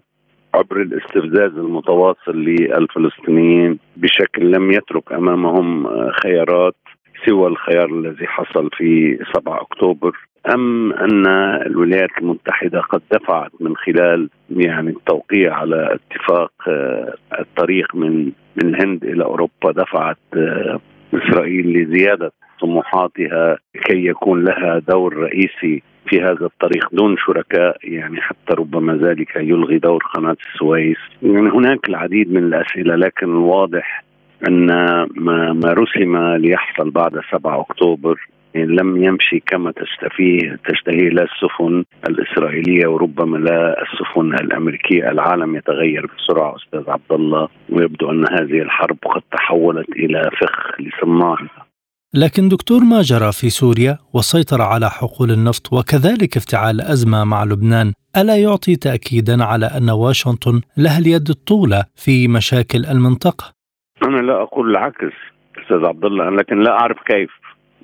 عبر 0.58 0.82
الاستفزاز 0.82 1.52
المتواصل 1.58 2.36
للفلسطينيين 2.36 3.80
بشكل 3.98 4.52
لم 4.52 4.72
يترك 4.72 5.14
أمامهم 5.14 5.88
خيارات 6.24 6.76
سوى 7.26 7.48
الخيار 7.48 7.90
الذي 7.90 8.28
حصل 8.28 8.70
في 8.78 9.20
7 9.34 9.62
أكتوبر. 9.62 10.16
أم 10.54 10.94
أن 10.94 11.28
الولايات 11.66 12.10
المتحدة 12.22 12.80
قد 12.80 13.02
دفعت 13.12 13.52
من 13.60 13.76
خلال 13.76 14.30
يعني 14.50 14.90
التوقيع 14.90 15.54
على 15.54 15.98
اتفاق 15.98 16.52
آه، 16.68 17.16
الطريق 17.40 17.96
من 17.96 18.32
من 18.56 18.76
الهند 18.76 19.04
إلى 19.04 19.24
أوروبا 19.24 19.72
دفعت 19.72 20.18
آه، 20.38 20.80
إسرائيل 21.14 21.74
لزيادة 21.74 22.32
طموحاتها 22.62 23.58
كي 23.86 24.06
يكون 24.06 24.44
لها 24.44 24.82
دور 24.90 25.18
رئيسي 25.18 25.84
في 26.08 26.22
هذا 26.22 26.46
الطريق 26.46 26.88
دون 26.92 27.18
شركاء 27.18 27.78
يعني 27.84 28.22
حتى 28.22 28.54
ربما 28.54 28.98
ذلك 28.98 29.36
يلغي 29.36 29.78
دور 29.78 30.04
قناة 30.14 30.38
السويس 30.54 30.98
يعني 31.22 31.50
هناك 31.50 31.90
العديد 31.90 32.32
من 32.34 32.44
الأسئلة 32.44 32.96
لكن 32.96 33.26
الواضح 33.26 34.04
أن 34.48 34.68
ما 35.16 35.54
ما 35.54 35.74
رسم 35.74 36.18
ليحصل 36.18 36.90
بعد 36.90 37.22
7 37.32 37.62
أكتوبر 37.62 38.28
لم 38.56 39.04
يمشي 39.04 39.40
كما 39.40 39.72
تشتهيه 39.72 40.60
تشتهيه 40.66 41.10
لا 41.10 41.24
السفن 41.24 41.84
الإسرائيلية 42.10 42.88
وربما 42.88 43.38
لا 43.38 43.82
السفن 43.82 44.34
الأمريكية، 44.34 45.12
العالم 45.12 45.56
يتغير 45.56 46.06
بسرعة 46.18 46.56
أستاذ 46.56 46.90
عبد 46.90 47.12
الله 47.12 47.48
ويبدو 47.70 48.12
أن 48.12 48.26
هذه 48.32 48.62
الحرب 48.62 48.98
قد 49.06 49.22
تحولت 49.32 49.90
إلى 49.90 50.30
فخ 50.42 50.82
لصناعها. 50.82 51.67
لكن 52.16 52.50
دكتور 52.50 52.80
ما 52.80 53.02
جرى 53.02 53.32
في 53.32 53.50
سوريا 53.50 53.98
والسيطرة 54.14 54.64
على 54.64 54.90
حقول 54.90 55.32
النفط 55.32 55.74
وكذلك 55.74 56.38
افتعال 56.38 56.82
أزمة 56.82 57.24
مع 57.24 57.44
لبنان 57.44 57.94
ألا 58.18 58.38
يعطي 58.38 58.76
تأكيدا 58.76 59.44
على 59.44 59.66
أن 59.66 59.90
واشنطن 59.90 60.62
لها 60.78 61.00
اليد 61.00 61.30
الطولة 61.30 61.84
في 61.96 62.28
مشاكل 62.28 62.86
المنطقة؟ 62.86 63.54
أنا 64.04 64.22
لا 64.22 64.42
أقول 64.42 64.72
العكس 64.72 65.16
أستاذ 65.64 65.86
عبد 65.86 66.06
الله 66.06 66.30
لكن 66.30 66.60
لا 66.60 66.72
أعرف 66.72 66.98
كيف. 67.06 67.30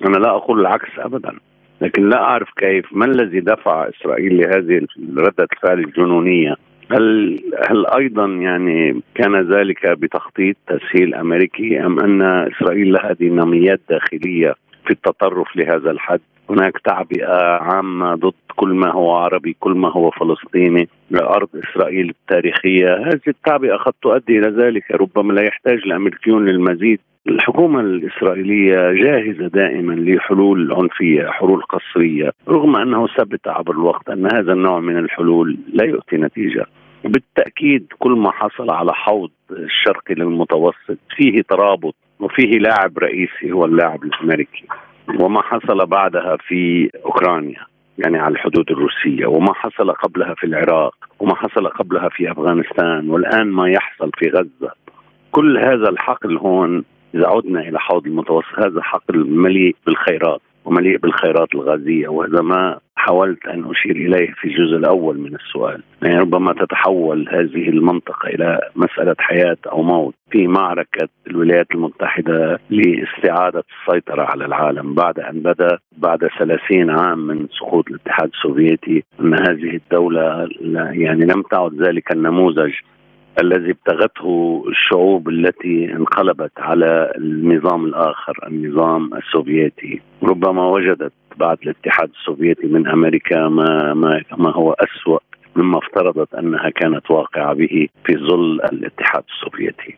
أنا 0.06 0.16
لا 0.16 0.30
أقول 0.30 0.60
العكس 0.60 0.90
أبدا 0.98 1.32
لكن 1.80 2.08
لا 2.08 2.22
أعرف 2.22 2.48
كيف. 2.56 2.84
ما 2.92 3.04
الذي 3.04 3.40
دفع 3.40 3.88
إسرائيل 3.88 4.36
لهذه 4.36 4.86
ردة 5.16 5.46
الفعل 5.52 5.78
الجنونية؟ 5.78 6.54
هل 6.92 7.38
هل 7.68 7.86
أيضا 7.86 8.26
يعني 8.26 9.00
كان 9.14 9.52
ذلك 9.52 9.86
بتخطيط 9.86 10.56
تسهيل 10.66 11.14
أمريكي 11.14 11.86
أم 11.86 12.00
أن 12.00 12.22
إسرائيل 12.22 12.92
لها 12.92 13.12
ديناميات 13.12 13.80
داخلية 13.90 14.54
في 14.84 14.90
التطرف 14.90 15.56
لهذا 15.56 15.90
الحد؟ 15.90 16.20
هناك 16.50 16.78
تعبئة 16.78 17.58
عامة 17.60 18.14
ضد 18.14 18.32
كل 18.56 18.68
ما 18.68 18.92
هو 18.92 19.12
عربي 19.12 19.56
كل 19.60 19.72
ما 19.72 19.92
هو 19.92 20.10
فلسطيني 20.10 20.88
لأرض 21.10 21.48
إسرائيل 21.54 22.10
التاريخية. 22.10 22.94
هذه 22.94 23.20
التعبئة 23.28 23.76
قد 23.76 23.92
تؤدي 24.02 24.38
إلى 24.38 24.48
ذلك 24.48 24.90
ربما 24.90 25.32
لا 25.32 25.42
يحتاج 25.42 25.78
الأمريكيون 25.86 26.44
للمزيد. 26.44 27.00
الحكومة 27.28 27.80
الإسرائيلية 27.80 28.92
جاهزة 28.92 29.46
دائما 29.46 29.92
لحلول 29.92 30.72
عنفية 30.72 31.26
حلول 31.26 31.62
قصرية 31.62 32.32
رغم 32.48 32.76
أنه 32.76 33.06
ثبت 33.06 33.48
عبر 33.48 33.72
الوقت 33.72 34.08
أن 34.08 34.26
هذا 34.26 34.52
النوع 34.52 34.80
من 34.80 34.98
الحلول 34.98 35.58
لا 35.72 35.84
يؤتي 35.84 36.16
نتيجة. 36.16 36.66
بالتأكيد 37.04 37.86
كل 37.98 38.10
ما 38.10 38.30
حصل 38.30 38.70
على 38.70 38.94
حوض 38.94 39.30
الشرقي 39.50 40.14
للمتوسط 40.14 40.98
فيه 41.16 41.42
ترابط 41.42 41.94
وفيه 42.20 42.58
لاعب 42.58 42.98
رئيسي 42.98 43.52
هو 43.52 43.64
اللاعب 43.64 44.04
الأمريكي 44.04 44.64
وما 45.20 45.42
حصل 45.42 45.86
بعدها 45.86 46.36
في 46.48 46.90
أوكرانيا 47.04 47.66
يعني 47.98 48.18
على 48.18 48.32
الحدود 48.32 48.70
الروسية 48.70 49.26
وما 49.26 49.54
حصل 49.54 49.90
قبلها 49.90 50.34
في 50.34 50.44
العراق 50.44 50.94
وما 51.20 51.34
حصل 51.34 51.68
قبلها 51.68 52.08
في 52.08 52.30
أفغانستان 52.30 53.10
والآن 53.10 53.46
ما 53.46 53.68
يحصل 53.68 54.10
في 54.18 54.28
غزة. 54.28 54.72
كل 55.30 55.58
هذا 55.58 55.88
الحقل 55.88 56.36
هون 56.36 56.84
إذا 57.14 57.28
عدنا 57.28 57.60
إلى 57.60 57.80
حوض 57.80 58.06
المتوسط 58.06 58.58
هذا 58.58 58.82
حقل 58.82 59.30
مليء 59.30 59.76
بالخيرات 59.86 60.40
ومليء 60.64 60.98
بالخيرات 60.98 61.54
الغازية 61.54 62.08
وهذا 62.08 62.40
ما 62.42 62.78
حاولت 62.96 63.46
أن 63.46 63.64
أشير 63.70 63.96
إليه 63.96 64.32
في 64.32 64.44
الجزء 64.44 64.76
الأول 64.76 65.18
من 65.18 65.34
السؤال. 65.34 65.82
يعني 66.02 66.18
ربما 66.18 66.52
تتحول 66.52 67.28
هذه 67.28 67.68
المنطقة 67.68 68.28
إلى 68.28 68.60
مسألة 68.76 69.14
حياة 69.18 69.56
أو 69.72 69.82
موت 69.82 70.14
في 70.30 70.46
معركة 70.46 71.08
الولايات 71.26 71.66
المتحدة 71.74 72.58
لاستعادة 72.70 73.64
السيطرة 73.88 74.22
على 74.22 74.44
العالم 74.44 74.94
بعد 74.94 75.18
أن 75.18 75.40
بدأ 75.40 75.78
بعد 75.96 76.28
30 76.38 76.90
عام 76.90 77.18
من 77.18 77.46
سقوط 77.58 77.88
الاتحاد 77.88 78.30
السوفيتي 78.34 79.04
أن 79.20 79.34
هذه 79.34 79.76
الدولة 79.76 80.48
يعني 80.92 81.24
لم 81.24 81.42
تعد 81.42 81.82
ذلك 81.82 82.12
النموذج 82.12 82.72
الذي 83.40 83.70
ابتغته 83.70 84.64
الشعوب 84.68 85.28
التي 85.28 85.92
انقلبت 85.92 86.52
على 86.58 87.12
النظام 87.18 87.84
الآخر 87.84 88.34
النظام 88.46 89.14
السوفيتي 89.14 90.00
ربما 90.22 90.66
وجدت 90.66 91.12
بعد 91.36 91.58
الاتحاد 91.62 92.10
السوفيتي 92.20 92.66
من 92.66 92.88
أمريكا 92.88 93.48
ما 93.48 93.94
ما 93.94 94.20
ما 94.38 94.52
هو 94.52 94.72
أسوأ 94.72 95.18
مما 95.56 95.78
افترضت 95.78 96.34
أنها 96.34 96.70
كانت 96.70 97.10
واقعة 97.10 97.54
به 97.54 97.88
في 98.04 98.16
ظل 98.16 98.60
الاتحاد 98.72 99.24
السوفيتي. 99.28 99.96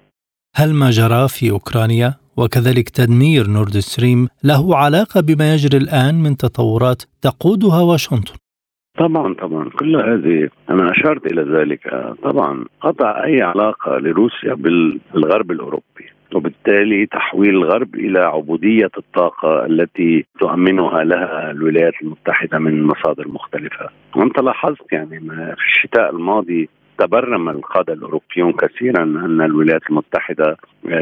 هل 0.55 0.75
ما 0.75 0.91
جرى 0.91 1.29
في 1.29 1.51
أوكرانيا 1.51 2.15
وكذلك 2.37 2.89
تدمير 2.89 3.47
نورد 3.47 3.79
ستريم 3.79 4.29
له 4.45 4.77
علاقة 4.77 5.21
بما 5.21 5.55
يجري 5.55 5.79
الآن 5.79 6.15
من 6.15 6.37
تطورات 6.37 7.03
تقودها 7.23 7.81
واشنطن؟ 7.81 8.35
طبعا 8.99 9.35
طبعا. 9.35 9.71
كل 9.71 9.97
هذه 9.97 10.49
أنا 10.71 10.91
أشرت 10.91 11.33
إلى 11.33 11.43
ذلك. 11.43 12.15
طبعا 12.23 12.65
قطع 12.81 13.25
أي 13.25 13.43
علاقة 13.43 13.99
لروسيا 13.99 14.55
بالغرب 14.55 15.51
الأوروبي. 15.51 16.07
وبالتالي 16.35 17.07
تحويل 17.07 17.51
الغرب 17.51 17.95
إلى 17.95 18.19
عبودية 18.19 18.91
الطاقة 18.99 19.67
التي 19.67 20.25
تؤمنها 20.41 21.05
لها 21.05 21.51
الولايات 21.51 21.93
المتحدة 22.03 22.59
من 22.59 22.85
مصادر 22.85 23.29
مختلفة. 23.29 23.89
وأنت 24.17 24.41
لاحظت 24.41 24.93
يعني 24.93 25.21
في 25.57 25.65
الشتاء 25.69 26.11
الماضي 26.11 26.69
تبرم 26.99 27.49
القادة 27.49 27.93
الأوروبيون 27.93 28.53
كثيرا 28.53 29.03
أن 29.03 29.41
الولايات 29.41 29.83
المتحدة 29.91 30.57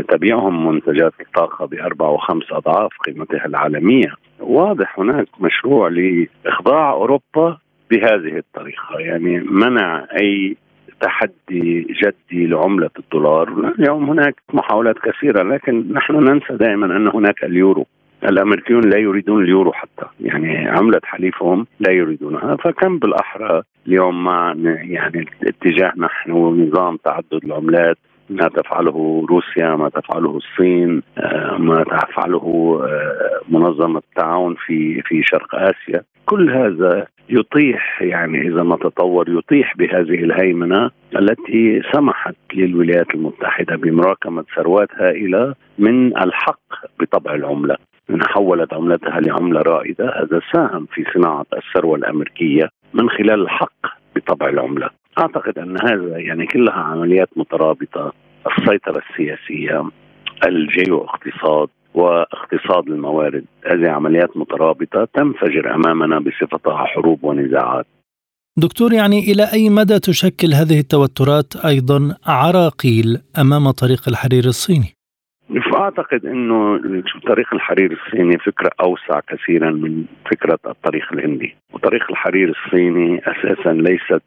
تبيعهم 0.08 0.66
منتجات 0.66 1.12
الطاقة 1.20 1.66
بأربع 1.66 2.08
وخمس 2.08 2.52
أضعاف 2.52 2.90
قيمتها 3.06 3.46
العالمية. 3.46 4.14
واضح 4.40 4.98
هناك 5.00 5.26
مشروع 5.40 5.88
لإخضاع 5.88 6.90
أوروبا 6.92 7.58
بهذه 7.90 8.36
الطريقة. 8.36 8.98
يعني 8.98 9.38
منع 9.38 10.06
أي 10.20 10.56
تحدي 11.00 11.86
جدي 12.02 12.46
لعملة 12.46 12.90
الدولار. 12.98 13.72
اليوم 13.78 14.10
هناك 14.10 14.34
محاولات 14.52 14.98
كثيرة 14.98 15.42
لكن 15.42 15.92
نحن 15.92 16.14
ننسى 16.14 16.56
دائما 16.56 16.96
أن 16.96 17.08
هناك 17.08 17.44
اليورو. 17.44 17.86
الأمريكيون 18.24 18.90
لا 18.90 18.98
يريدون 18.98 19.42
اليورو 19.44 19.72
حتى. 19.72 20.06
يعني 20.20 20.68
عملة 20.68 21.00
حليفهم 21.04 21.66
لا 21.80 21.92
يريدونها. 21.92 22.56
فكم 22.56 22.98
بالأحرى 22.98 23.62
اليوم 23.86 24.24
مع 24.24 24.54
يعني 24.64 25.26
اتجاه 25.42 25.92
نحن 25.96 26.30
نظام 26.32 26.96
تعدد 26.96 27.44
العملات 27.44 27.98
ما 28.30 28.48
تفعله 28.48 29.26
روسيا 29.30 29.76
ما 29.76 29.88
تفعله 29.88 30.36
الصين 30.36 31.02
آه، 31.18 31.56
ما 31.58 31.84
تفعله 31.84 32.80
آه، 32.84 33.40
منظمة 33.48 33.98
التعاون 33.98 34.54
في 34.66 35.02
في 35.02 35.22
شرق 35.22 35.54
آسيا. 35.54 36.02
كل 36.26 36.50
هذا 36.50 37.06
يطيح 37.28 38.02
يعني 38.02 38.48
إذا 38.48 38.62
ما 38.62 38.76
تطور 38.76 39.38
يطيح 39.38 39.76
بهذه 39.76 40.24
الهيمنة 40.24 40.90
التي 41.18 41.82
سمحت 41.92 42.34
للولايات 42.54 43.14
المتحدة 43.14 43.76
بمراكمة 43.76 44.44
ثروات 44.56 44.88
هائلة 44.94 45.54
من 45.78 46.16
الحق 46.16 46.60
بطبع 47.00 47.34
العملة. 47.34 47.76
من 48.08 48.22
حولت 48.22 48.74
عملتها 48.74 49.20
لعملة 49.20 49.60
رائدة 49.60 50.08
هذا 50.20 50.40
ساهم 50.52 50.86
في 50.92 51.04
صناعة 51.14 51.46
الثروة 51.56 51.96
الأمريكية 51.96 52.68
من 52.94 53.10
خلال 53.10 53.42
الحق 53.42 53.86
بطبع 54.16 54.48
العملة. 54.48 54.90
أعتقد 55.18 55.58
أن 55.58 55.76
هذا 55.82 56.18
يعني 56.18 56.46
كلها 56.46 56.74
عمليات 56.74 57.28
مترابطة 57.36 58.12
السيطرة 58.46 59.02
السياسية 59.10 59.82
الجيو 60.46 61.04
اقتصاد 61.04 61.68
واقتصاد 61.94 62.88
الموارد 62.88 63.44
هذه 63.66 63.90
عمليات 63.90 64.36
مترابطة 64.36 65.08
تنفجر 65.14 65.74
أمامنا 65.74 66.18
بصفتها 66.18 66.84
حروب 66.84 67.24
ونزاعات 67.24 67.86
دكتور 68.56 68.92
يعني 68.92 69.18
إلى 69.18 69.42
أي 69.52 69.70
مدى 69.70 69.98
تشكل 69.98 70.48
هذه 70.54 70.80
التوترات 70.80 71.56
أيضا 71.56 72.16
عراقيل 72.26 73.18
أمام 73.40 73.70
طريق 73.70 74.08
الحرير 74.08 74.44
الصيني؟ 74.44 74.94
فاعتقد 75.72 76.26
إنه 76.26 76.80
طريق 77.26 77.54
الحرير 77.54 77.92
الصيني 77.92 78.38
فكرة 78.38 78.70
أوسع 78.80 79.20
كثيرا 79.28 79.70
من 79.70 80.04
فكرة 80.30 80.58
الطريق 80.66 81.12
الهندي، 81.12 81.56
وطريق 81.72 82.10
الحرير 82.10 82.54
الصيني 82.56 83.20
أساسا 83.26 83.72
ليست 83.72 84.22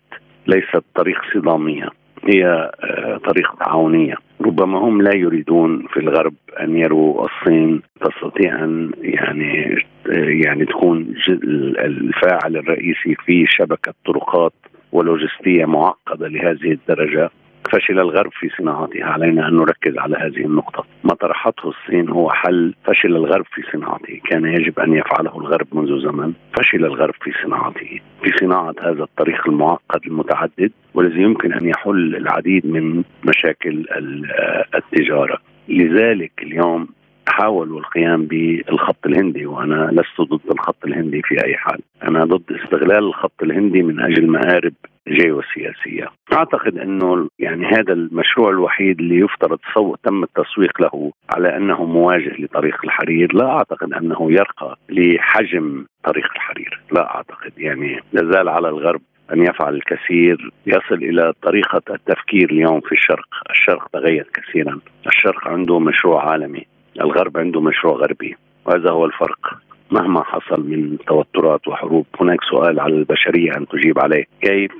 ليست 0.47 0.83
طريق 0.95 1.21
صدامية 1.33 1.89
هي 2.23 2.71
آه، 2.83 3.17
طريق 3.17 3.55
تعاونية. 3.59 4.15
ربما 4.41 4.79
هم 4.79 5.01
لا 5.01 5.15
يريدون 5.15 5.85
في 5.93 5.99
الغرب 5.99 6.33
أن 6.59 6.77
يروا 6.77 7.25
الصين 7.25 7.81
تستطيع 8.01 8.63
أن 8.63 8.91
يعني 9.01 9.75
آه، 10.09 10.29
يعني 10.45 10.65
تكون 10.65 11.13
الفاعل 11.79 12.57
الرئيسي 12.57 13.15
في 13.25 13.45
شبكة 13.47 13.93
طرقات 14.05 14.53
ولوجستية 14.91 15.65
معقدة 15.65 16.27
لهذه 16.27 16.71
الدرجة. 16.71 17.29
فشل 17.71 17.99
الغرب 17.99 18.31
في 18.31 18.49
صناعتها 18.57 19.05
علينا 19.05 19.47
أن 19.47 19.55
نركز 19.55 19.97
على 19.97 20.17
هذه 20.17 20.45
النقطة. 20.45 20.85
ما 21.03 21.13
طرحته 21.13 21.69
الصين 21.69 22.09
هو 22.09 22.29
حل 22.29 22.73
فشل 22.85 23.15
الغرب 23.15 23.45
في 23.45 23.61
صناعته. 23.71 24.21
كان 24.29 24.45
يجب 24.45 24.79
أن 24.79 24.93
يفعله 24.93 25.37
الغرب 25.37 25.67
منذ 25.71 26.01
زمن. 26.01 26.33
فشل 26.59 26.85
الغرب 26.85 27.13
في 27.21 27.31
صناعته. 27.43 27.99
في 28.23 28.31
صناعة 28.39 28.75
هذا 28.81 29.03
الطريق 29.03 29.47
المعقد 29.49 30.01
المتعدد 30.07 30.71
والذي 30.93 31.21
يمكن 31.21 31.53
أن 31.53 31.65
يحل 31.65 32.15
العديد 32.15 32.65
من 32.65 33.03
مشاكل 33.25 33.85
التجارة. 34.75 35.37
لذلك 35.69 36.31
اليوم 36.43 36.87
حاولوا 37.27 37.79
القيام 37.79 38.25
بالخط 38.25 39.05
الهندي 39.05 39.45
وأنا 39.45 39.89
لست 39.91 40.21
ضد 40.21 40.51
الخط 40.51 40.85
الهندي 40.85 41.21
في 41.21 41.45
أي 41.45 41.57
حال، 41.57 41.79
أنا 42.03 42.25
ضد 42.25 42.51
استغلال 42.51 43.03
الخط 43.03 43.43
الهندي 43.43 43.83
من 43.83 43.99
أجل 43.99 44.27
مآرب 44.27 44.73
جيوسياسية. 45.07 46.07
أعتقد 46.33 46.77
إنه 46.77 47.29
يعني 47.39 47.65
هذا 47.65 47.93
المشروع 47.93 48.49
الوحيد 48.49 48.99
اللي 48.99 49.19
يفترض 49.19 49.59
تم 50.03 50.23
التسويق 50.23 50.81
له 50.81 51.11
على 51.35 51.57
أنه 51.57 51.85
مواجه 51.85 52.35
لطريق 52.39 52.77
الحرير، 52.83 53.35
لا 53.35 53.49
أعتقد 53.49 53.93
أنه 53.93 54.31
يرقى 54.31 54.77
لحجم 54.89 55.85
طريق 56.03 56.31
الحرير، 56.35 56.81
لا 56.91 57.15
أعتقد 57.15 57.51
يعني 57.57 57.99
لازال 58.13 58.49
على 58.49 58.69
الغرب 58.69 59.01
أن 59.33 59.41
يفعل 59.41 59.75
الكثير 59.75 60.51
يصل 60.65 60.95
إلى 60.95 61.33
طريقة 61.41 61.81
التفكير 61.89 62.49
اليوم 62.51 62.79
في 62.79 62.91
الشرق، 62.91 63.27
الشرق 63.49 63.87
تغير 63.87 64.27
كثيرا، 64.33 64.79
الشرق 65.07 65.47
عنده 65.47 65.79
مشروع 65.79 66.29
عالمي، 66.29 66.65
الغرب 67.01 67.37
عنده 67.37 67.61
مشروع 67.61 67.93
غربي، 67.93 68.35
وهذا 68.65 68.91
هو 68.91 69.05
الفرق. 69.05 69.57
مهما 69.91 70.23
حصل 70.23 70.69
من 70.69 70.97
توترات 71.07 71.67
وحروب 71.67 72.05
هناك 72.21 72.39
سؤال 72.51 72.79
على 72.79 72.93
البشرية 72.93 73.51
أن 73.57 73.67
تجيب 73.67 73.99
عليه 73.99 74.23
كيف 74.41 74.71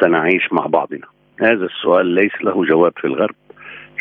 سنعيش 0.00 0.52
مع 0.52 0.66
بعضنا. 0.66 1.06
هذا 1.40 1.64
السؤال 1.64 2.06
ليس 2.06 2.32
له 2.44 2.64
جواب 2.64 2.92
في 2.96 3.06
الغرب. 3.06 3.34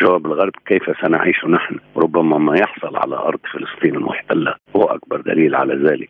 جواب 0.02 0.26
الغرب 0.26 0.54
كيف 0.66 0.84
سنعيش 1.02 1.46
نحن؟ 1.46 1.80
ربما 1.98 2.38
ما 2.38 2.56
يحصل 2.60 2.98
على 2.98 3.16
أرض 3.16 3.40
فلسطين 3.54 3.96
المحتلة. 3.96 4.56
هو 4.76 4.84
أكبر 4.84 5.22
دليل 5.22 5.56
على 5.56 5.76
ذلك. 5.76 6.10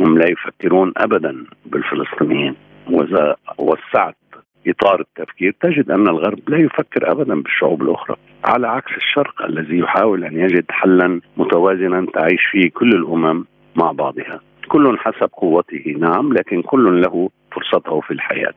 هم 0.00 0.18
لا 0.18 0.30
يفكرون 0.30 0.92
أبدا 0.96 1.44
بالفلسطينيين. 1.66 2.54
وإذا 2.90 3.36
وسعت 3.58 4.16
إطار 4.66 5.00
التفكير. 5.00 5.54
تجد 5.60 5.90
أن 5.90 6.08
الغرب 6.08 6.38
لا 6.48 6.58
يفكر 6.58 7.12
أبدا 7.12 7.42
بالشعوب 7.42 7.82
الأخرى. 7.82 8.16
على 8.44 8.68
عكس 8.68 8.92
الشرق 8.96 9.42
الذي 9.42 9.78
يحاول 9.78 10.24
أن 10.24 10.40
يجد 10.40 10.64
حلا 10.70 11.20
متوازنا 11.36 12.06
تعيش 12.14 12.40
فيه 12.50 12.70
كل 12.70 12.88
الأمم 12.88 13.44
مع 13.76 13.92
بعضها. 13.92 14.40
كل 14.68 14.98
حسب 14.98 15.30
قوته 15.32 15.94
نعم 15.98 16.32
لكن 16.32 16.62
كل 16.62 17.02
له 17.02 17.30
فرصته 17.52 18.00
في 18.00 18.10
الحياة. 18.10 18.54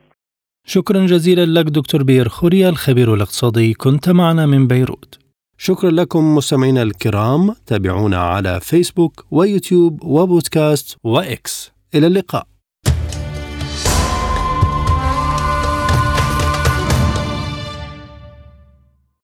شكرا 0.70 1.06
جزيلا 1.06 1.60
لك 1.60 1.64
دكتور 1.64 2.02
بير 2.02 2.28
خوريا 2.28 2.68
الخبير 2.68 3.14
الاقتصادي. 3.14 3.74
كنت 3.74 4.08
معنا 4.08 4.46
من 4.46 4.66
بيروت. 4.66 5.18
شكرا 5.58 5.90
لكم 5.90 6.34
مستمعينا 6.34 6.82
الكرام 6.82 7.54
تابعونا 7.66 8.16
على 8.16 8.60
فيسبوك 8.60 9.24
ويوتيوب 9.30 10.04
وبودكاست 10.04 10.96
وإكس. 11.04 11.72
إلى 11.94 12.06
اللقاء. 12.06 12.46